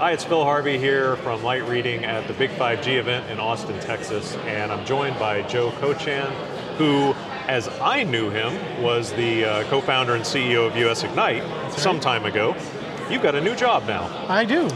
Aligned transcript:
Hi, 0.00 0.12
it's 0.12 0.24
Phil 0.24 0.42
Harvey 0.42 0.78
here 0.78 1.16
from 1.16 1.42
Light 1.42 1.68
Reading 1.68 2.06
at 2.06 2.26
the 2.26 2.32
Big 2.32 2.48
5G 2.52 2.96
event 2.96 3.30
in 3.30 3.38
Austin, 3.38 3.78
Texas, 3.80 4.34
and 4.46 4.72
I'm 4.72 4.86
joined 4.86 5.18
by 5.18 5.42
Joe 5.42 5.72
Kochan, 5.72 6.30
who, 6.78 7.12
as 7.46 7.68
I 7.82 8.04
knew 8.04 8.30
him, 8.30 8.82
was 8.82 9.12
the 9.12 9.44
uh, 9.44 9.64
co-founder 9.64 10.14
and 10.14 10.24
CEO 10.24 10.66
of 10.66 10.74
US 10.78 11.04
Ignite 11.04 11.44
some 11.74 12.00
time 12.00 12.24
ago. 12.24 12.56
You've 13.10 13.22
got 13.22 13.34
a 13.34 13.40
new 13.40 13.56
job 13.56 13.86
now. 13.86 14.04
I 14.28 14.44
do. 14.44 14.64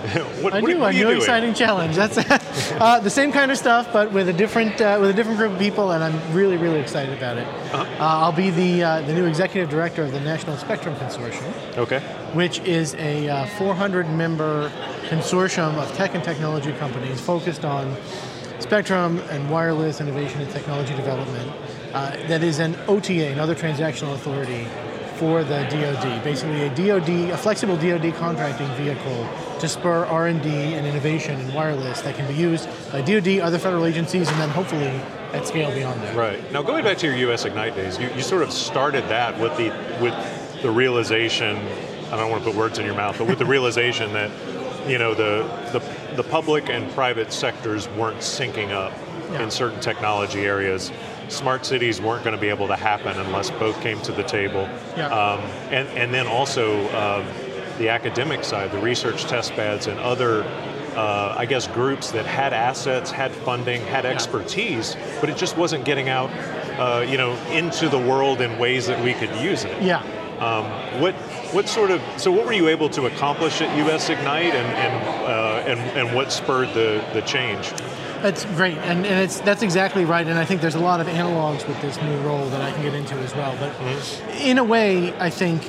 what, 0.42 0.52
I 0.52 0.60
what, 0.60 0.68
do. 0.68 0.78
what 0.78 0.90
a 0.94 0.96
new 0.96 1.04
doing? 1.04 1.16
exciting 1.18 1.54
challenge. 1.54 1.94
That's 1.94 2.18
uh, 2.80 3.00
the 3.00 3.10
same 3.10 3.30
kind 3.30 3.50
of 3.52 3.58
stuff, 3.58 3.92
but 3.92 4.12
with 4.12 4.28
a 4.28 4.32
different 4.32 4.80
uh, 4.80 4.98
with 5.00 5.10
a 5.10 5.12
different 5.12 5.38
group 5.38 5.52
of 5.52 5.58
people, 5.58 5.92
and 5.92 6.02
I'm 6.02 6.34
really 6.34 6.56
really 6.56 6.80
excited 6.80 7.16
about 7.16 7.36
it. 7.36 7.46
Uh-huh. 7.46 7.82
Uh, 7.82 7.96
I'll 7.98 8.32
be 8.32 8.50
the 8.50 8.82
uh, 8.82 9.00
the 9.02 9.14
new 9.14 9.26
executive 9.26 9.70
director 9.70 10.02
of 10.02 10.12
the 10.12 10.20
National 10.20 10.56
Spectrum 10.56 10.94
Consortium, 10.96 11.78
Okay. 11.78 12.00
which 12.32 12.58
is 12.60 12.94
a 12.96 13.28
uh, 13.28 13.46
400 13.58 14.08
member 14.10 14.70
consortium 15.08 15.74
of 15.76 15.92
tech 15.96 16.14
and 16.14 16.24
technology 16.24 16.72
companies 16.72 17.20
focused 17.20 17.64
on 17.64 17.96
spectrum 18.58 19.18
and 19.30 19.48
wireless 19.50 20.00
innovation 20.00 20.40
and 20.40 20.50
technology 20.50 20.94
development. 20.96 21.52
Uh, 21.92 22.10
that 22.26 22.42
is 22.42 22.58
an 22.58 22.74
OTA, 22.88 23.28
another 23.28 23.54
transactional 23.54 24.14
authority 24.14 24.66
for 25.16 25.44
the 25.44 25.62
DoD. 25.70 26.22
Basically, 26.24 26.62
a 26.62 26.74
DoD, 26.74 27.30
a 27.30 27.36
flexible 27.36 27.76
DoD 27.76 28.14
contracting 28.14 28.68
vehicle 28.76 29.28
to 29.60 29.68
spur 29.68 30.04
R&D 30.06 30.48
and 30.48 30.86
innovation 30.86 31.40
in 31.40 31.54
wireless 31.54 32.00
that 32.02 32.16
can 32.16 32.26
be 32.26 32.34
used 32.34 32.68
by 32.92 33.00
DoD, 33.00 33.40
other 33.40 33.58
federal 33.58 33.86
agencies, 33.86 34.28
and 34.28 34.40
then 34.40 34.48
hopefully 34.50 34.86
at 35.32 35.46
scale 35.46 35.72
beyond 35.72 36.00
that. 36.02 36.16
Right. 36.16 36.52
Now, 36.52 36.62
going 36.62 36.84
back 36.84 36.98
to 36.98 37.06
your 37.06 37.30
US 37.32 37.44
Ignite 37.44 37.74
days, 37.74 37.98
you, 37.98 38.08
you 38.14 38.22
sort 38.22 38.42
of 38.42 38.52
started 38.52 39.04
that 39.08 39.38
with 39.40 39.56
the 39.56 39.68
with 40.00 40.62
the 40.62 40.70
realization. 40.70 41.56
I 42.12 42.16
don't 42.16 42.30
want 42.30 42.44
to 42.44 42.50
put 42.50 42.56
words 42.58 42.78
in 42.78 42.84
your 42.86 42.94
mouth, 42.94 43.18
but 43.18 43.26
with 43.26 43.38
the 43.38 43.46
realization 43.46 44.12
that 44.12 44.30
you 44.88 44.98
know 44.98 45.14
the 45.14 45.42
the, 45.72 46.16
the 46.16 46.22
public 46.22 46.68
and 46.68 46.90
private 46.92 47.32
sectors 47.32 47.88
weren't 47.90 48.18
syncing 48.18 48.70
up 48.70 48.92
Yeah. 49.32 49.42
in 49.42 49.50
certain 49.50 49.80
technology 49.80 50.44
areas. 50.46 50.92
Smart 51.28 51.64
cities 51.66 52.00
weren't 52.00 52.24
going 52.24 52.36
to 52.36 52.40
be 52.40 52.48
able 52.48 52.66
to 52.68 52.76
happen 52.76 53.18
unless 53.18 53.50
both 53.50 53.80
came 53.80 54.00
to 54.02 54.12
the 54.12 54.22
table. 54.22 54.68
Yeah. 54.96 55.08
Um, 55.08 55.40
and 55.70 55.88
and 55.88 56.12
then 56.12 56.26
also 56.26 56.80
um, 56.94 57.26
the 57.78 57.88
academic 57.88 58.44
side, 58.44 58.70
the 58.70 58.78
research 58.78 59.24
test 59.24 59.54
beds, 59.56 59.86
and 59.86 59.98
other. 60.00 60.44
Uh, 60.94 61.34
I 61.36 61.44
guess 61.44 61.66
groups 61.66 62.12
that 62.12 62.24
had 62.24 62.52
assets, 62.52 63.10
had 63.10 63.32
funding, 63.32 63.82
had 63.82 64.06
expertise, 64.06 64.96
but 65.20 65.28
it 65.28 65.36
just 65.36 65.56
wasn't 65.56 65.84
getting 65.84 66.08
out, 66.08 66.30
uh, 66.78 67.04
you 67.04 67.18
know, 67.18 67.34
into 67.50 67.88
the 67.88 67.98
world 67.98 68.40
in 68.40 68.60
ways 68.60 68.86
that 68.86 69.02
we 69.02 69.12
could 69.12 69.34
use 69.40 69.64
it. 69.64 69.82
Yeah. 69.82 70.04
Um, 70.38 71.00
what 71.00 71.14
what 71.54 71.68
sort 71.68 71.90
of 71.90 72.02
so 72.16 72.30
what 72.32 72.44
were 72.44 72.52
you 72.52 72.68
able 72.68 72.88
to 72.90 73.06
accomplish 73.06 73.60
at 73.60 73.76
US 73.86 74.10
Ignite, 74.10 74.54
and 74.54 74.66
and 74.76 75.08
uh, 75.24 75.64
and, 75.66 75.80
and 75.98 76.14
what 76.14 76.32
spurred 76.32 76.68
the 76.74 77.04
the 77.12 77.22
change? 77.22 77.72
That's 78.24 78.46
great, 78.56 78.78
and, 78.78 79.04
and 79.04 79.20
it's 79.22 79.40
that's 79.40 79.60
exactly 79.60 80.06
right. 80.06 80.26
And 80.26 80.38
I 80.38 80.46
think 80.46 80.62
there's 80.62 80.76
a 80.76 80.80
lot 80.80 80.98
of 80.98 81.06
analogs 81.08 81.68
with 81.68 81.78
this 81.82 82.00
new 82.00 82.16
role 82.20 82.48
that 82.48 82.62
I 82.62 82.72
can 82.72 82.80
get 82.82 82.94
into 82.94 83.14
as 83.16 83.34
well. 83.34 83.54
But 83.60 83.78
in 84.40 84.56
a 84.56 84.64
way, 84.64 85.12
I 85.18 85.28
think 85.28 85.62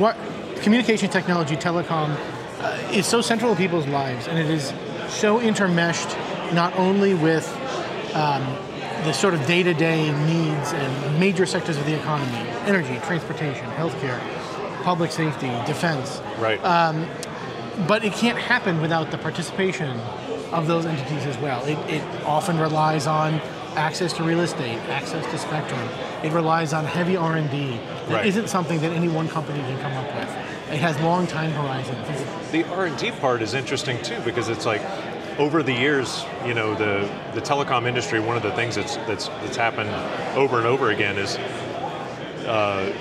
what 0.00 0.16
communication 0.62 1.10
technology, 1.10 1.54
telecom, 1.54 2.16
uh, 2.60 2.92
is 2.94 3.04
so 3.04 3.20
central 3.20 3.52
to 3.52 3.58
people's 3.58 3.86
lives, 3.88 4.26
and 4.26 4.38
it 4.38 4.48
is 4.48 4.72
so 5.08 5.38
intermeshed 5.38 6.16
not 6.54 6.74
only 6.78 7.12
with 7.12 7.46
um, 8.14 8.42
the 9.04 9.12
sort 9.12 9.34
of 9.34 9.46
day-to-day 9.46 10.10
needs 10.24 10.72
and 10.72 11.20
major 11.20 11.44
sectors 11.44 11.76
of 11.76 11.84
the 11.84 11.94
economy: 11.94 12.38
energy, 12.64 12.98
transportation, 13.04 13.66
healthcare, 13.72 14.18
public 14.82 15.12
safety, 15.12 15.50
defense 15.66 16.22
Right. 16.38 16.58
but 17.86 18.02
it 18.02 18.14
can't 18.14 18.38
happen 18.38 18.80
without 18.80 19.10
the 19.10 19.18
participation 19.18 20.00
of 20.52 20.66
those 20.66 20.86
entities 20.86 21.26
as 21.26 21.36
well. 21.38 21.64
It, 21.64 21.78
it 21.90 22.02
often 22.24 22.58
relies 22.58 23.06
on 23.06 23.34
access 23.76 24.12
to 24.14 24.22
real 24.22 24.40
estate, 24.40 24.78
access 24.88 25.24
to 25.30 25.38
spectrum. 25.38 25.88
It 26.22 26.32
relies 26.32 26.72
on 26.72 26.84
heavy 26.84 27.16
R&D. 27.16 27.78
That 28.08 28.10
Right. 28.10 28.34
not 28.34 28.48
something 28.48 28.80
that 28.80 28.92
any 28.92 29.08
one 29.08 29.28
company 29.28 29.60
can 29.60 29.78
come 29.80 29.92
up 29.92 30.06
with. 30.14 30.28
It 30.72 30.78
has 30.80 30.98
long 31.00 31.26
time 31.26 31.50
horizons. 31.52 32.06
The 32.50 32.64
R 32.64 32.86
and 32.86 32.98
D 32.98 33.10
part 33.10 33.42
is 33.42 33.54
interesting 33.54 34.02
too 34.02 34.18
because 34.20 34.48
it's 34.48 34.66
like 34.66 34.82
over 35.38 35.62
the 35.62 35.72
years, 35.72 36.24
you 36.46 36.54
know, 36.54 36.74
the 36.74 37.08
the 37.34 37.40
telecom 37.40 37.86
industry. 37.86 38.20
One 38.20 38.36
of 38.36 38.42
the 38.42 38.52
things 38.52 38.74
that's 38.74 38.96
that's 39.08 39.28
that's 39.28 39.56
happened 39.56 39.90
over 40.36 40.58
and 40.58 40.66
over 40.66 40.90
again 40.90 41.16
is 41.16 41.36
uh, 42.46 42.92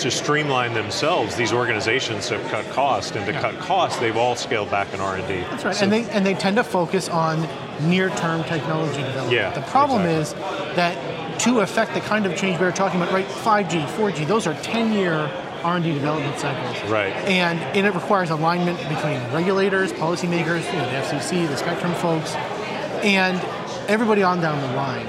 to 0.00 0.10
streamline 0.10 0.74
themselves. 0.74 1.36
These 1.36 1.52
organizations 1.52 2.28
have 2.28 2.44
cut 2.50 2.64
cost, 2.72 3.16
and 3.16 3.26
to 3.26 3.32
cut 3.32 3.58
costs, 3.58 3.98
they've 3.98 4.16
all 4.16 4.36
scaled 4.36 4.70
back 4.70 4.92
in 4.94 5.00
R 5.00 5.16
and 5.16 5.28
D. 5.28 5.40
That's 5.40 5.64
right. 5.64 5.82
and 5.82 5.92
they 5.92 6.08
and 6.10 6.24
they 6.24 6.34
tend 6.34 6.56
to 6.56 6.64
focus 6.64 7.08
on 7.08 7.48
near-term 7.88 8.44
technology 8.44 9.02
development. 9.02 9.32
Yeah, 9.32 9.52
the 9.52 9.62
problem 9.62 10.02
exactly. 10.02 10.66
is 10.68 10.76
that 10.76 11.40
to 11.40 11.60
affect 11.60 11.94
the 11.94 12.00
kind 12.00 12.26
of 12.26 12.36
change 12.36 12.58
we 12.58 12.66
were 12.66 12.72
talking 12.72 13.00
about, 13.00 13.12
right? 13.12 13.26
5G, 13.26 13.86
4G, 13.86 14.26
those 14.26 14.46
are 14.46 14.52
10-year 14.54 15.30
R&D 15.62 15.94
development 15.94 16.38
cycles. 16.38 16.90
Right. 16.90 17.12
And, 17.12 17.58
and 17.58 17.86
it 17.86 17.94
requires 17.94 18.30
alignment 18.30 18.78
between 18.88 19.20
regulators, 19.32 19.92
policymakers, 19.92 20.66
you 20.66 20.78
know, 20.78 20.84
the 20.86 21.06
FCC, 21.06 21.48
the 21.48 21.56
spectrum 21.56 21.94
folks, 21.94 22.34
and 23.04 23.38
everybody 23.88 24.22
on 24.22 24.40
down 24.40 24.60
the 24.60 24.76
line. 24.76 25.06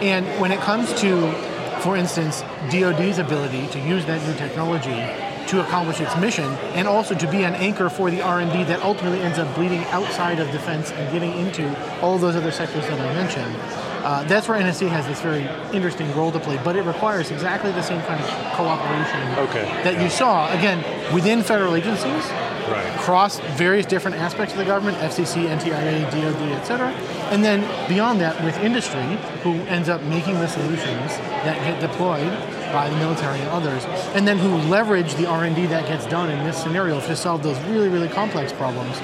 And 0.00 0.26
when 0.40 0.52
it 0.52 0.60
comes 0.60 0.92
to, 1.00 1.53
for 1.84 1.98
instance, 1.98 2.40
DoD's 2.70 3.18
ability 3.18 3.66
to 3.66 3.78
use 3.78 4.06
that 4.06 4.26
new 4.26 4.34
technology 4.38 5.04
to 5.48 5.60
accomplish 5.60 6.00
its 6.00 6.16
mission, 6.16 6.50
and 6.72 6.88
also 6.88 7.14
to 7.14 7.30
be 7.30 7.42
an 7.44 7.54
anchor 7.56 7.90
for 7.90 8.10
the 8.10 8.22
R&D 8.22 8.64
that 8.64 8.82
ultimately 8.82 9.20
ends 9.20 9.38
up 9.38 9.54
bleeding 9.54 9.84
outside 9.92 10.40
of 10.40 10.50
defense 10.50 10.90
and 10.92 11.12
getting 11.12 11.36
into 11.36 11.68
all 12.00 12.16
those 12.16 12.34
other 12.36 12.50
sectors 12.50 12.86
that 12.86 12.98
I 12.98 13.12
mentioned. 13.12 13.54
Uh, 14.02 14.24
that's 14.24 14.48
where 14.48 14.58
NSC 14.58 14.88
has 14.88 15.06
this 15.06 15.20
very 15.20 15.46
interesting 15.76 16.10
role 16.16 16.32
to 16.32 16.40
play, 16.40 16.58
but 16.64 16.74
it 16.74 16.82
requires 16.84 17.30
exactly 17.30 17.70
the 17.72 17.82
same 17.82 18.00
kind 18.02 18.22
of 18.22 18.30
cooperation 18.54 19.20
Okay, 19.48 19.64
that 19.84 19.94
yeah. 19.94 20.02
you 20.02 20.08
saw, 20.08 20.50
again, 20.58 20.82
within 21.12 21.42
federal 21.42 21.74
agencies, 21.74 22.24
Right. 22.68 22.94
across 22.96 23.40
various 23.58 23.84
different 23.84 24.16
aspects 24.16 24.54
of 24.54 24.58
the 24.58 24.64
government, 24.64 24.96
FCC, 24.98 25.48
NTIA, 25.48 26.10
DoD, 26.10 26.52
et 26.52 26.64
cetera, 26.64 26.88
and 27.30 27.44
then 27.44 27.60
beyond 27.88 28.20
that 28.22 28.42
with 28.42 28.56
industry, 28.58 29.18
who 29.42 29.52
ends 29.66 29.88
up 29.88 30.02
making 30.04 30.34
the 30.34 30.48
solutions 30.48 31.18
that 31.44 31.58
get 31.58 31.80
deployed 31.80 32.30
by 32.72 32.88
the 32.88 32.96
military 32.96 33.38
and 33.38 33.48
others, 33.50 33.84
and 34.14 34.26
then 34.26 34.38
who 34.38 34.48
leverage 34.70 35.14
the 35.14 35.26
R&D 35.26 35.66
that 35.66 35.86
gets 35.86 36.06
done 36.06 36.30
in 36.30 36.42
this 36.44 36.56
scenario 36.60 37.00
to 37.00 37.14
solve 37.14 37.42
those 37.42 37.58
really, 37.64 37.88
really 37.88 38.08
complex 38.08 38.52
problems 38.52 38.98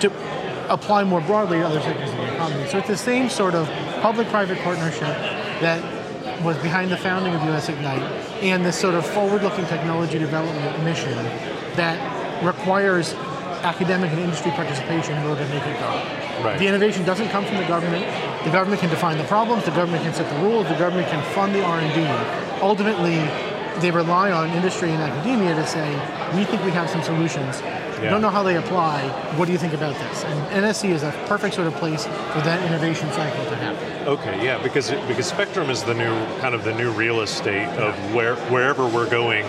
to 0.00 0.10
apply 0.68 1.04
more 1.04 1.20
broadly 1.20 1.58
to 1.58 1.66
other 1.66 1.80
sectors 1.80 2.10
of 2.10 2.16
the 2.16 2.34
economy. 2.34 2.68
So 2.68 2.78
it's 2.78 2.88
the 2.88 2.96
same 2.96 3.28
sort 3.28 3.54
of 3.54 3.68
public-private 4.02 4.58
partnership 4.58 5.16
that 5.60 5.82
was 6.42 6.56
behind 6.58 6.90
the 6.90 6.96
founding 6.96 7.34
of 7.34 7.42
US 7.42 7.68
Ignite 7.68 8.02
and 8.42 8.64
this 8.64 8.78
sort 8.78 8.94
of 8.94 9.06
forward-looking 9.06 9.66
technology 9.66 10.18
development 10.18 10.82
mission 10.82 11.14
that 11.76 12.23
requires 12.42 13.14
academic 13.62 14.10
and 14.12 14.20
industry 14.20 14.50
participation 14.52 15.16
in 15.16 15.24
order 15.26 15.42
to 15.42 15.48
make 15.50 15.62
it 15.64 15.78
go. 15.80 16.44
Right. 16.44 16.58
The 16.58 16.66
innovation 16.66 17.04
doesn't 17.04 17.28
come 17.28 17.44
from 17.46 17.56
the 17.56 17.64
government. 17.66 18.04
The 18.44 18.50
government 18.50 18.80
can 18.80 18.90
define 18.90 19.16
the 19.16 19.24
problems, 19.24 19.64
the 19.64 19.70
government 19.70 20.02
can 20.02 20.12
set 20.12 20.28
the 20.28 20.38
rules, 20.40 20.68
the 20.68 20.74
government 20.74 21.08
can 21.08 21.22
fund 21.32 21.54
the 21.54 21.62
R&D. 21.64 22.60
Ultimately, 22.60 23.16
they 23.80 23.90
rely 23.90 24.30
on 24.30 24.50
industry 24.50 24.90
and 24.90 25.02
academia 25.02 25.54
to 25.54 25.66
say, 25.66 25.88
we 26.36 26.44
think 26.44 26.62
we 26.62 26.70
have 26.72 26.90
some 26.90 27.02
solutions. 27.02 27.62
We 27.62 28.04
Yeah. 28.04 28.10
don't 28.10 28.20
know 28.22 28.28
how 28.30 28.42
they 28.42 28.56
apply. 28.56 29.00
What 29.36 29.46
do 29.46 29.52
you 29.52 29.58
think 29.58 29.72
about 29.72 29.94
this? 29.98 30.24
And 30.24 30.64
NSC 30.64 30.90
is 30.90 31.02
a 31.02 31.12
perfect 31.26 31.54
sort 31.54 31.66
of 31.68 31.74
place 31.76 32.04
for 32.04 32.40
that 32.40 32.62
innovation 32.64 33.10
cycle 33.12 33.44
to 33.46 33.56
happen. 33.56 33.78
Okay, 34.06 34.44
yeah, 34.44 34.58
because 34.62 34.90
it, 34.90 34.98
because 35.08 35.26
spectrum 35.26 35.70
is 35.70 35.82
the 35.84 35.94
new 35.94 36.14
kind 36.40 36.54
of 36.54 36.64
the 36.64 36.74
new 36.74 36.90
real 36.90 37.20
estate 37.22 37.68
of 37.78 37.94
where 38.14 38.34
wherever 38.50 38.86
we're 38.86 39.08
going, 39.08 39.46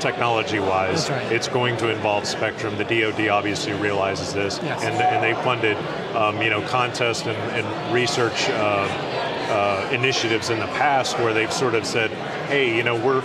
technology-wise, 0.00 1.10
right. 1.10 1.32
it's 1.32 1.48
going 1.48 1.76
to 1.78 1.90
involve 1.90 2.26
spectrum. 2.26 2.76
The 2.76 2.84
DoD 2.84 3.28
obviously 3.28 3.72
realizes 3.74 4.32
this, 4.32 4.58
Yes. 4.62 4.82
and 4.82 4.94
and 4.94 5.22
they 5.22 5.34
funded 5.42 5.76
um, 6.16 6.40
you 6.42 6.50
know 6.50 6.62
contests 6.66 7.26
and, 7.26 7.36
and 7.52 7.94
research. 7.94 8.48
Uh, 8.48 9.16
uh, 9.50 9.88
initiatives 9.90 10.48
in 10.48 10.60
the 10.60 10.66
past 10.66 11.18
where 11.18 11.34
they've 11.34 11.52
sort 11.52 11.74
of 11.74 11.84
said, 11.84 12.08
"Hey, 12.46 12.76
you 12.76 12.84
know, 12.84 12.94
we're 12.94 13.20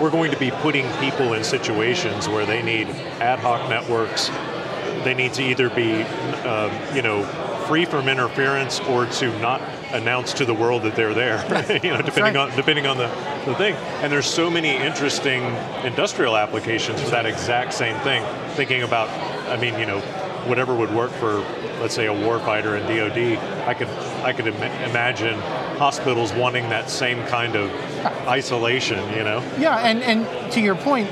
we're 0.00 0.10
going 0.10 0.30
to 0.30 0.38
be 0.38 0.50
putting 0.50 0.90
people 0.94 1.32
in 1.34 1.44
situations 1.44 2.28
where 2.28 2.44
they 2.46 2.62
need 2.62 2.86
ad 3.20 3.38
hoc 3.38 3.68
networks. 3.68 4.28
They 5.04 5.14
need 5.14 5.32
to 5.34 5.42
either 5.42 5.70
be, 5.70 6.02
uh, 6.02 6.94
you 6.94 7.02
know, 7.02 7.24
free 7.66 7.84
from 7.84 8.08
interference 8.08 8.80
or 8.80 9.06
to 9.06 9.38
not 9.40 9.60
announce 9.92 10.32
to 10.34 10.44
the 10.44 10.54
world 10.54 10.82
that 10.82 10.94
they're 10.94 11.14
there. 11.14 11.38
you 11.82 11.90
know, 11.90 12.02
depending 12.02 12.34
right. 12.34 12.50
on 12.50 12.56
depending 12.56 12.86
on 12.86 12.96
the, 12.96 13.08
the 13.46 13.54
thing. 13.54 13.74
And 14.02 14.12
there's 14.12 14.26
so 14.26 14.50
many 14.50 14.76
interesting 14.76 15.42
industrial 15.84 16.36
applications 16.36 17.00
for 17.00 17.10
that 17.10 17.26
exact 17.26 17.74
same 17.74 17.98
thing. 18.00 18.24
Thinking 18.54 18.82
about, 18.82 19.08
I 19.48 19.60
mean, 19.60 19.78
you 19.78 19.86
know, 19.86 20.00
whatever 20.46 20.74
would 20.74 20.92
work 20.94 21.10
for, 21.12 21.38
let's 21.80 21.94
say, 21.94 22.06
a 22.06 22.12
warfighter 22.12 22.80
in 22.80 22.86
DoD. 22.86 23.38
I 23.66 23.74
could 23.74 23.88
I 24.24 24.32
could 24.32 24.46
Im- 24.46 24.54
imagine 24.54 25.38
hospitals 25.78 26.32
wanting 26.32 26.68
that 26.70 26.90
same 26.90 27.24
kind 27.26 27.56
of 27.56 27.70
isolation. 28.26 28.98
You 29.10 29.24
know. 29.24 29.38
Yeah, 29.58 29.78
and, 29.78 30.02
and 30.02 30.52
to 30.52 30.60
your 30.60 30.74
point, 30.74 31.10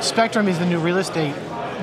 spectrum 0.00 0.48
is 0.48 0.58
the 0.58 0.66
new 0.66 0.78
real 0.78 0.98
estate. 0.98 1.34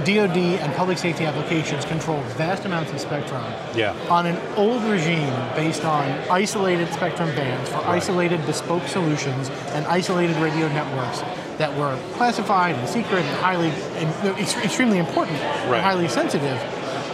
DoD 0.06 0.38
and 0.62 0.74
public 0.74 0.98
safety 0.98 1.26
applications 1.26 1.86
control 1.86 2.22
vast 2.38 2.66
amounts 2.66 2.92
of 2.92 3.00
spectrum 3.00 3.44
Yeah. 3.76 3.94
on 4.10 4.26
an 4.26 4.38
old 4.56 4.84
regime 4.84 5.34
based 5.56 5.84
on 5.86 6.06
isolated 6.30 6.92
spectrum 6.94 7.30
bands 7.36 7.70
for 7.70 7.78
isolated 7.88 8.46
bespoke 8.46 8.88
solutions 8.88 9.50
and 9.74 9.86
isolated 9.88 10.36
radio 10.38 10.68
networks 10.70 11.22
that 11.58 11.76
were 11.76 11.98
classified 12.14 12.76
and 12.76 12.88
secret 12.88 13.24
and 13.26 13.38
highly, 13.38 13.72
and 13.98 14.38
extremely 14.64 14.98
important 15.00 15.40
Right. 15.42 15.76
and 15.76 15.82
highly 15.84 16.08
sensitive. 16.08 16.60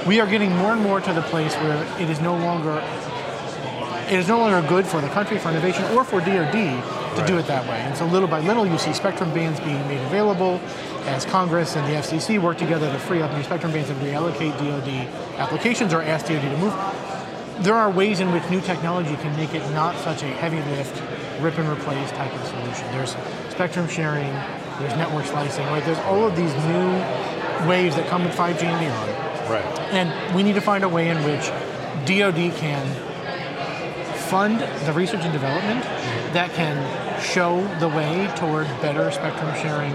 We 0.06 0.19
are 0.19 0.27
getting 0.27 0.53
more 0.57 0.74
and 0.74 0.81
more 0.81 1.00
to 1.00 1.13
the 1.13 1.21
place 1.21 1.56
where 1.56 1.81
it 2.00 2.09
is 2.09 2.19
no 2.19 2.35
longer 2.35 2.83
it 4.13 4.19
is 4.19 4.27
no 4.27 4.38
longer 4.38 4.68
good 4.68 4.86
for 4.86 5.01
the 5.01 5.10
country, 5.10 5.39
for 5.39 5.50
innovation, 5.50 5.83
or 5.95 6.04
for 6.04 6.19
DoD 6.19 6.51
to 6.51 7.24
do 7.25 7.38
it 7.38 7.48
that 7.48 7.68
way. 7.68 7.77
And 7.77 7.98
so 7.98 8.06
little 8.06 8.27
by 8.27 8.42
little, 8.42 8.65
you 8.65 8.77
see 8.77 8.94
spectrum 8.94 9.33
bands 9.33 9.60
being 9.62 9.88
made 9.88 10.01
available 10.06 10.62
as 11.06 11.25
Congress 11.25 11.75
and 11.75 11.92
the 11.92 11.98
FCC 11.98 12.39
work 12.39 12.60
together 12.60 12.92
to 12.92 13.00
free 13.00 13.24
up 13.24 13.36
new 13.36 13.42
spectrum 13.42 13.71
bands 13.71 13.89
and 13.89 14.00
reallocate 14.01 14.56
DoD 14.60 15.07
applications 15.39 15.94
or 15.94 16.04
ask 16.04 16.27
DoD 16.27 16.42
to 16.42 16.57
move. 16.57 16.74
There 17.63 17.74
are 17.74 17.89
ways 17.89 18.19
in 18.19 18.31
which 18.31 18.48
new 18.51 18.62
technology 18.62 19.15
can 19.15 19.36
make 19.36 19.56
it 19.56 19.68
not 19.71 19.98
such 19.98 20.21
a 20.21 20.27
heavy 20.27 20.62
lift, 20.75 21.01
rip 21.42 21.57
and 21.57 21.68
replace 21.68 22.12
type 22.12 22.33
of 22.33 22.48
solution. 22.48 22.86
There's 22.92 23.16
spectrum 23.50 23.88
sharing, 23.88 24.31
there's 24.80 24.95
network 24.95 25.25
slicing, 25.25 25.66
right? 25.68 25.83
There's 25.83 26.00
all 26.00 26.24
of 26.25 26.36
these 26.36 26.54
new 26.54 27.68
waves 27.68 27.95
that 27.95 28.07
come 28.09 28.25
with 28.25 28.36
5G 28.36 28.63
and 28.63 28.80
beyond. 28.80 29.50
Right. 29.50 29.80
And 29.92 30.36
we 30.36 30.44
need 30.44 30.54
to 30.54 30.62
find 30.62 30.83
a 30.83 30.89
way 30.89 31.09
in 31.09 31.18
which 31.24 31.48
DoD 32.06 32.56
can 32.57 33.12
fund 34.29 34.59
the 34.85 34.93
research 34.93 35.21
and 35.23 35.33
development 35.33 35.83
that 36.33 36.51
can 36.53 36.75
show 37.21 37.65
the 37.79 37.87
way 37.87 38.31
toward 38.35 38.65
better 38.81 39.11
spectrum 39.11 39.53
sharing 39.55 39.93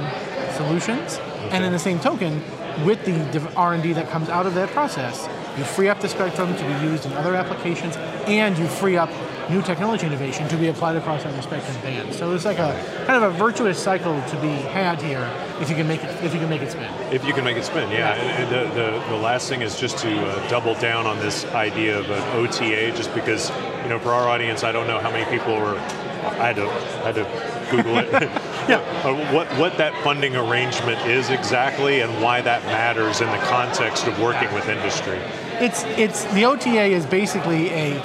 solutions. 0.56 1.18
And 1.50 1.64
in 1.64 1.72
the 1.72 1.78
same 1.78 1.98
token, 2.00 2.42
with 2.84 3.04
the 3.04 3.52
R&D 3.56 3.92
that 3.94 4.08
comes 4.10 4.28
out 4.28 4.46
of 4.46 4.54
that 4.54 4.70
process, 4.70 5.28
you 5.56 5.64
free 5.64 5.88
up 5.88 6.00
the 6.00 6.08
spectrum 6.08 6.54
to 6.54 6.62
be 6.62 6.86
used 6.86 7.06
in 7.06 7.12
other 7.14 7.34
applications, 7.34 7.96
and 8.26 8.56
you 8.56 8.66
free 8.66 8.96
up 8.96 9.10
new 9.50 9.62
technology 9.62 10.06
innovation 10.06 10.46
to 10.48 10.56
be 10.56 10.68
applied 10.68 10.96
across 10.96 11.24
other 11.24 11.40
spectrum 11.42 11.74
bands. 11.82 12.16
So 12.16 12.32
it's 12.34 12.44
like 12.44 12.58
a 12.58 13.04
kind 13.06 13.22
of 13.22 13.34
a 13.34 13.36
virtuous 13.38 13.82
cycle 13.82 14.20
to 14.20 14.40
be 14.40 14.48
had 14.48 15.00
here 15.00 15.28
if 15.60 15.70
you 15.70 15.76
can 15.76 15.88
make 15.88 16.04
it 16.04 16.24
if 16.24 16.34
you 16.34 16.40
can 16.40 16.48
make 16.48 16.62
it 16.62 16.70
spin. 16.70 16.92
If 17.12 17.24
you 17.24 17.32
can 17.32 17.44
make 17.44 17.56
it 17.56 17.64
spin, 17.64 17.90
yeah. 17.90 18.14
And 18.14 18.44
and 18.44 18.70
the, 18.70 18.74
the, 18.74 19.08
the 19.08 19.16
last 19.16 19.48
thing 19.48 19.62
is 19.62 19.78
just 19.78 19.98
to 19.98 20.26
uh, 20.26 20.48
double 20.48 20.74
down 20.74 21.06
on 21.06 21.18
this 21.18 21.44
idea 21.46 21.98
of 21.98 22.10
an 22.10 22.22
OTA, 22.36 22.92
just 22.96 23.12
because, 23.14 23.50
you 23.82 23.88
know, 23.88 23.98
for 23.98 24.10
our 24.10 24.28
audience, 24.28 24.64
I 24.64 24.72
don't 24.72 24.86
know 24.86 24.98
how 24.98 25.10
many 25.10 25.24
people 25.30 25.54
were, 25.56 25.76
I 25.78 26.52
had 26.52 26.56
to, 26.56 26.66
I 26.68 27.12
had 27.12 27.14
to 27.16 27.70
Google 27.70 27.98
it. 27.98 28.30
Yeah. 28.68 28.80
Uh, 29.02 29.32
what, 29.32 29.48
what 29.56 29.78
that 29.78 29.94
funding 30.04 30.36
arrangement 30.36 31.00
is 31.06 31.30
exactly 31.30 32.02
and 32.02 32.22
why 32.22 32.42
that 32.42 32.62
matters 32.64 33.22
in 33.22 33.26
the 33.28 33.38
context 33.46 34.06
of 34.06 34.20
working 34.20 34.52
with 34.52 34.68
industry. 34.68 35.16
It's 35.58 35.84
it's 35.96 36.24
the 36.34 36.44
OTA 36.44 36.82
is 36.82 37.06
basically 37.06 37.70
a 37.70 37.98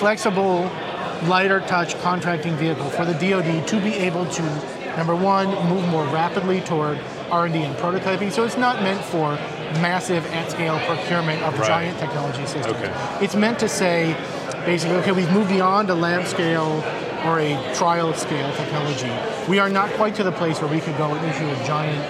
flexible, 0.00 0.68
lighter 1.28 1.60
touch 1.60 1.96
contracting 2.00 2.56
vehicle 2.56 2.90
for 2.90 3.04
the 3.04 3.12
DoD 3.14 3.64
to 3.68 3.80
be 3.80 3.94
able 3.94 4.26
to 4.26 4.42
number 4.96 5.14
one 5.14 5.46
move 5.68 5.86
more 5.88 6.04
rapidly 6.06 6.60
toward 6.62 6.98
R&D 7.30 7.56
and 7.62 7.76
prototyping. 7.76 8.32
So 8.32 8.42
it's 8.42 8.56
not 8.56 8.82
meant 8.82 9.00
for 9.04 9.36
massive 9.80 10.26
at 10.32 10.50
scale 10.50 10.80
procurement 10.80 11.40
of 11.42 11.56
Right. 11.60 11.68
giant 11.68 11.98
technology 12.00 12.44
systems. 12.46 12.74
Okay. 12.74 12.92
It's 13.24 13.36
meant 13.36 13.60
to 13.60 13.68
say 13.68 14.16
basically 14.68 14.96
okay 14.96 15.12
we've 15.12 15.32
moved 15.32 15.48
beyond 15.48 15.88
a 15.88 15.94
lab 15.94 16.26
scale 16.26 16.84
or 17.24 17.40
a 17.40 17.52
trial 17.74 18.12
scale 18.12 18.54
technology. 18.54 19.10
We 19.48 19.58
are 19.58 19.70
not 19.70 19.88
quite 19.92 20.14
to 20.16 20.22
the 20.22 20.30
place 20.30 20.60
where 20.60 20.70
we 20.70 20.78
could 20.78 20.96
go 20.98 21.08
and 21.14 21.24
issue 21.26 21.48
a 21.48 21.66
giant 21.66 22.04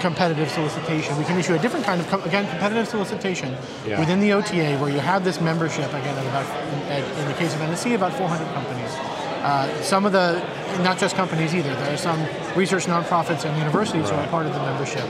competitive 0.00 0.50
solicitation. 0.50 1.16
We 1.16 1.24
can 1.24 1.38
issue 1.38 1.54
a 1.54 1.58
different 1.58 1.86
kind 1.86 2.00
of, 2.00 2.26
again, 2.26 2.46
competitive 2.50 2.88
solicitation 2.88 3.56
Yeah. 3.86 4.00
within 4.00 4.18
the 4.20 4.32
OTA 4.32 4.76
where 4.80 4.90
you 4.90 4.98
have 4.98 5.22
this 5.24 5.40
membership, 5.40 5.88
again, 5.94 6.18
about, 6.26 6.46
in, 6.90 7.04
in 7.20 7.28
the 7.28 7.34
case 7.34 7.54
of 7.54 7.60
NSC, 7.60 7.94
about 7.94 8.12
400 8.12 8.52
companies. 8.52 8.90
Uh, 8.90 9.70
some 9.80 10.04
of 10.04 10.12
the, 10.12 10.42
not 10.82 10.98
just 10.98 11.16
companies 11.16 11.54
either, 11.54 11.72
there 11.76 11.94
are 11.94 11.96
some 11.96 12.20
research 12.54 12.84
nonprofits 12.84 13.46
and 13.46 13.56
universities 13.56 14.10
who 14.10 14.16
are 14.16 14.26
part 14.26 14.44
of 14.46 14.52
the 14.52 14.60
membership 14.60 15.06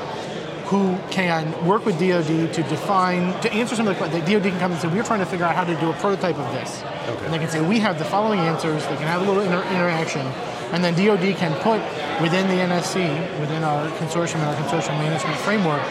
who 0.67 0.99
can 1.11 1.67
work 1.67 1.85
with 1.85 1.99
DoD 1.99 2.53
to 2.55 2.63
define, 2.65 3.39
to 3.43 3.53
answer 3.53 3.77
some 3.77 3.87
of 3.87 3.95
the 3.95 3.99
questions. 3.99 4.25
The 4.25 4.33
DoD 4.33 4.45
can 4.45 4.59
come 4.59 4.73
and 4.73 4.81
say, 4.81 4.89
we're 4.89 5.05
trying 5.05 5.21
to 5.21 5.27
figure 5.27 5.45
out 5.45 5.55
how 5.55 5.65
to 5.65 5.79
do 5.79 5.91
a 5.91 5.93
prototype 5.95 6.39
of 6.39 6.51
this. 6.53 6.83
Okay. 6.83 7.25
And 7.25 7.35
they 7.35 7.39
can 7.39 7.49
say, 7.49 7.61
we 7.61 7.79
have 7.81 7.99
the 7.99 8.05
following 8.05 8.41
answers, 8.41 8.83
they 8.85 8.97
can 8.97 9.07
have 9.07 9.23
a 9.23 9.25
little 9.25 9.43
inter- 9.43 9.67
interaction, 9.69 10.27
and 10.73 10.83
then 10.83 10.95
DoD 10.95 11.37
can 11.37 11.55
put 11.61 11.81
within 12.23 12.49
the 12.49 12.55
NSC, 12.55 13.41
within 13.41 13.63
our 13.63 13.89
consortium 13.99 14.37
and 14.37 14.45
our 14.45 14.57
consortium 14.57 14.99
management 14.99 15.37
framework, 15.41 15.83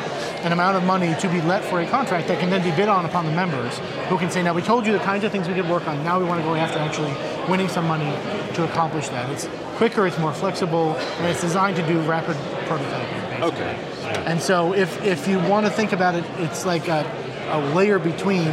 an 0.44 0.52
amount 0.52 0.76
of 0.76 0.84
money 0.84 1.16
to 1.22 1.30
be 1.30 1.42
let 1.42 1.64
for 1.64 1.82
a 1.82 1.88
contract 1.88 2.28
that 2.28 2.40
can 2.40 2.50
then 2.50 2.64
be 2.64 2.76
bid 2.76 2.90
on 2.90 3.06
upon 3.06 3.26
the 3.26 3.32
members, 3.32 3.78
who 4.10 4.18
can 4.18 4.30
say, 4.32 4.42
now 4.42 4.54
we 4.54 4.62
told 4.62 4.86
you 4.86 4.92
the 4.92 5.00
kinds 5.00 5.24
of 5.24 5.32
things 5.32 5.48
we 5.48 5.54
could 5.54 5.70
work 5.70 5.88
on, 5.88 6.04
now 6.04 6.20
we 6.20 6.26
want 6.26 6.42
to 6.42 6.46
go 6.46 6.56
after 6.56 6.80
actually 6.80 7.14
winning 7.50 7.70
some 7.70 7.88
money 7.88 8.12
to 8.56 8.64
accomplish 8.66 9.08
that. 9.10 9.30
It's 9.30 9.48
quicker, 9.76 10.08
it's 10.08 10.20
more 10.20 10.34
flexible, 10.34 10.96
and 10.98 11.28
it's 11.28 11.42
designed 11.42 11.76
to 11.78 11.88
do 11.88 12.00
rapid 12.02 12.36
prototyping. 12.68 13.30
basically. 13.30 13.62
Okay. 13.62 14.03
And 14.26 14.42
so 14.42 14.74
if, 14.74 15.04
if 15.04 15.28
you 15.28 15.40
want 15.40 15.66
to 15.66 15.72
think 15.72 15.92
about 15.94 16.16
it, 16.16 16.24
it's 16.38 16.66
like 16.66 16.88
a, 16.88 17.06
a 17.52 17.60
layer 17.76 18.00
between 18.00 18.48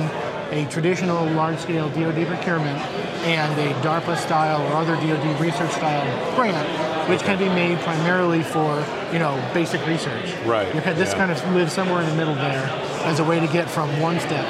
a 0.53 0.67
traditional 0.71 1.25
large-scale 1.33 1.89
DoD 1.91 2.27
procurement 2.27 2.79
and 3.25 3.53
a 3.61 3.73
DARPA-style 3.83 4.62
or 4.73 4.75
other 4.77 4.97
DoD 4.97 5.41
research-style 5.41 6.35
grant, 6.37 7.09
which 7.09 7.21
can 7.21 7.39
be 7.39 7.49
made 7.49 7.79
primarily 7.81 8.43
for, 8.43 8.85
you 9.12 9.19
know, 9.21 9.41
basic 9.55 9.85
research. 9.87 10.35
Right, 10.45 10.73
You 10.75 10.81
can, 10.81 10.97
this 10.97 11.11
yeah. 11.12 11.19
kind 11.19 11.31
of 11.31 11.55
lives 11.55 11.73
somewhere 11.73 12.03
in 12.03 12.09
the 12.09 12.17
middle 12.17 12.35
there 12.35 12.67
as 13.05 13.21
a 13.21 13.25
way 13.25 13.39
to 13.39 13.47
get 13.47 13.71
from 13.71 14.01
one 14.01 14.19
step 14.19 14.45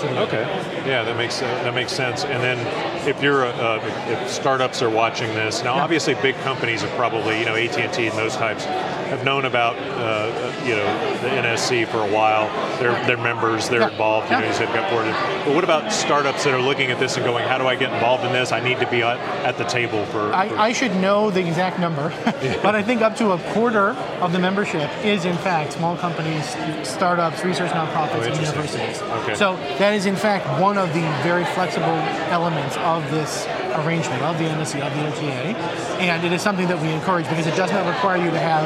to 0.00 0.06
the 0.06 0.16
other. 0.16 0.36
Okay, 0.38 0.88
yeah, 0.88 1.04
that 1.04 1.16
makes 1.16 1.42
uh, 1.42 1.46
that 1.62 1.74
makes 1.74 1.92
sense. 1.92 2.24
And 2.24 2.42
then 2.42 2.58
if 3.06 3.22
you're 3.22 3.44
uh, 3.44 3.78
if 4.08 4.30
startups 4.30 4.82
are 4.82 4.90
watching 4.90 5.28
this 5.34 5.62
now, 5.62 5.76
Yeah. 5.76 5.82
obviously 5.84 6.14
big 6.14 6.34
companies 6.36 6.82
are 6.82 6.88
probably 6.96 7.38
you 7.38 7.44
know 7.44 7.54
AT 7.54 7.76
and 7.78 7.92
T 7.92 8.06
and 8.06 8.18
those 8.18 8.34
types 8.36 8.64
have 9.12 9.24
known 9.24 9.44
about 9.44 9.76
uh, 9.76 10.26
you 10.64 10.74
know 10.74 10.86
the 11.22 11.28
NSC 11.28 11.86
for 11.86 11.98
a 11.98 12.10
while. 12.10 12.48
They're 12.78 12.92
they're 13.06 13.16
members, 13.18 13.68
they're 13.68 13.80
Yeah. 13.80 13.90
involved. 13.90 14.30
You 14.30 14.36
know, 14.36 14.42
Yeah. 14.42 14.48
you 14.48 14.54
said 14.54 14.68
got 14.74 14.90
board. 14.90 15.04
But 15.44 15.54
what 15.54 15.64
about 15.64 15.92
startups 15.92 16.44
that 16.44 16.54
are 16.54 16.60
looking 16.60 16.90
at 16.90 16.98
this 16.98 17.16
and 17.16 17.24
going, 17.26 17.46
how 17.46 17.58
do 17.58 17.66
I 17.66 17.74
get 17.76 17.92
involved 17.92 18.24
in 18.24 18.32
this? 18.32 18.52
I 18.52 18.60
need 18.60 18.78
to 18.80 18.86
be 18.86 19.02
at, 19.02 19.18
at 19.44 19.58
the 19.58 19.64
table 19.64 20.04
for. 20.06 20.12
for- 20.30 20.34
I, 20.34 20.48
I 20.68 20.72
should 20.72 20.94
know 20.96 21.30
the 21.30 21.46
exact 21.46 21.78
number, 21.78 22.08
but 22.62 22.74
I 22.74 22.82
think 22.82 23.02
up 23.02 23.16
to 23.16 23.32
a 23.32 23.38
quarter 23.52 23.90
of 24.20 24.32
the 24.32 24.38
membership 24.38 24.90
is 25.04 25.24
in 25.26 25.36
fact 25.38 25.72
small 25.74 25.96
companies, 25.96 26.44
startups, 26.82 27.44
research 27.44 27.70
nonprofits, 27.72 28.24
and 28.26 28.34
Oh, 28.34 28.40
interesting. 28.40 28.80
universities. 28.80 29.02
Okay. 29.22 29.34
So 29.34 29.56
that 29.78 29.92
is 29.94 30.06
in 30.06 30.16
fact 30.16 30.46
one 30.60 30.78
of 30.78 30.88
the 30.94 31.02
very 31.22 31.44
flexible 31.44 31.98
elements 32.32 32.76
of 32.78 33.08
this 33.10 33.46
arrangement, 33.80 34.22
of 34.22 34.38
the 34.38 34.44
NSC, 34.44 34.80
of 34.80 34.92
the 34.94 35.08
OTA, 35.08 35.56
and 36.00 36.24
it 36.24 36.32
is 36.32 36.42
something 36.42 36.68
that 36.68 36.80
we 36.80 36.90
encourage 36.90 37.28
because 37.28 37.46
it 37.46 37.56
does 37.56 37.70
not 37.70 37.86
require 37.86 38.22
you 38.22 38.30
to 38.30 38.38
have 38.38 38.64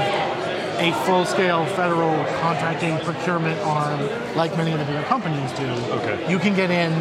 a 0.78 0.92
full-scale 1.06 1.64
federal 1.74 2.14
contracting 2.40 2.98
procurement 3.00 3.58
arm 3.60 3.98
like 4.36 4.56
many 4.56 4.72
of 4.72 4.78
the 4.78 4.84
bigger 4.84 5.02
companies 5.04 5.50
do. 5.52 5.66
Okay. 5.96 6.30
You 6.30 6.38
can 6.38 6.54
get 6.54 6.70
in, 6.70 6.92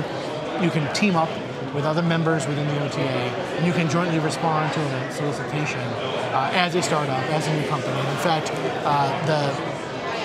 you 0.63 0.69
can 0.69 0.91
team 0.93 1.15
up 1.15 1.29
with 1.73 1.83
other 1.83 2.01
members 2.01 2.47
within 2.47 2.67
the 2.67 2.85
OTA, 2.85 2.99
and 2.99 3.65
you 3.65 3.73
can 3.73 3.89
jointly 3.89 4.19
respond 4.19 4.73
to 4.73 4.79
a 4.79 5.11
solicitation 5.11 5.79
uh, 5.79 6.51
as 6.53 6.73
a 6.75 6.81
startup, 6.81 7.21
as 7.31 7.47
a 7.47 7.59
new 7.59 7.67
company. 7.67 7.93
And 7.93 8.07
in 8.07 8.17
fact, 8.17 8.51
uh, 8.85 9.25
the 9.25 9.74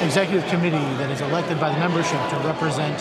executive 0.01 0.45
committee 0.49 0.79
that 0.97 1.11
is 1.11 1.21
elected 1.21 1.61
by 1.61 1.71
the 1.73 1.79
membership 1.79 2.21
to 2.31 2.37
represent 2.45 3.01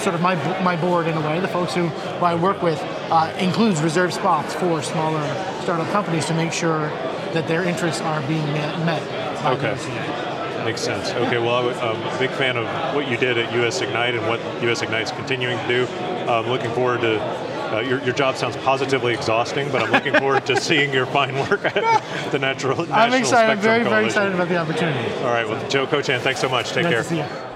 sort 0.00 0.14
of 0.14 0.20
my, 0.20 0.34
my 0.62 0.76
board 0.76 1.06
in 1.06 1.16
a 1.16 1.20
way, 1.20 1.40
the 1.40 1.48
folks 1.48 1.74
who, 1.74 1.88
who 1.88 2.24
I 2.24 2.34
work 2.34 2.62
with, 2.62 2.80
uh, 3.10 3.32
includes 3.38 3.80
reserved 3.82 4.14
spots 4.14 4.54
for 4.54 4.82
smaller 4.82 5.22
startup 5.62 5.90
companies 5.90 6.26
to 6.26 6.34
make 6.34 6.52
sure 6.52 6.88
that 7.32 7.46
their 7.48 7.64
interests 7.64 8.00
are 8.00 8.20
being 8.26 8.44
met, 8.46 8.78
met 8.84 9.42
by 9.42 9.52
Okay. 9.52 10.64
Makes 10.64 10.80
sense. 10.80 11.10
Okay, 11.10 11.38
well, 11.38 11.70
I'm 11.70 12.02
a 12.02 12.18
big 12.18 12.30
fan 12.30 12.56
of 12.56 12.66
what 12.94 13.08
you 13.08 13.16
did 13.16 13.38
at 13.38 13.52
US 13.54 13.80
Ignite 13.80 14.14
and 14.14 14.26
what 14.26 14.40
US 14.64 14.82
Ignite's 14.82 15.12
continuing 15.12 15.56
to 15.58 15.68
do. 15.68 15.86
I'm 16.28 16.48
looking 16.48 16.70
forward 16.72 17.00
to. 17.02 17.47
Uh, 17.72 17.80
your, 17.80 18.02
your 18.04 18.14
job 18.14 18.36
sounds 18.36 18.56
positively 18.56 19.12
exhausting, 19.14 19.70
but 19.70 19.82
I'm 19.82 19.90
looking 19.90 20.14
forward 20.14 20.46
to 20.46 20.60
seeing 20.60 20.92
your 20.92 21.06
fine 21.06 21.34
work 21.48 21.64
at 21.64 22.32
the 22.32 22.38
Natural 22.38 22.76
National 22.76 22.94
I'm 22.94 23.12
excited. 23.14 23.50
I'm 23.50 23.58
Spectrum 23.58 23.60
very, 23.62 23.84
very 23.84 24.06
excited 24.06 24.34
about 24.34 24.48
the 24.48 24.56
opportunity. 24.56 25.14
All 25.18 25.24
right, 25.24 25.48
well, 25.48 25.68
Joe 25.68 25.86
Kochan, 25.86 26.20
thanks 26.20 26.40
so 26.40 26.48
much. 26.48 26.70
Take 26.72 26.84
Nice 26.84 26.92
care. 26.92 27.02
to 27.02 27.08
see 27.08 27.16
you. 27.18 27.47